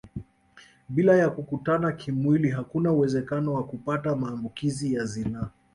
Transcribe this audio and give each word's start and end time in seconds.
Bila 0.89 1.15
ya 1.15 1.29
kukutana 1.29 1.91
kimwili 1.91 2.49
hakuna 2.49 2.91
uwezekano 2.91 3.53
wa 3.53 3.63
kupata 3.67 4.15
maambukizi 4.15 4.93
ya 4.93 5.05
zinaa 5.05 5.49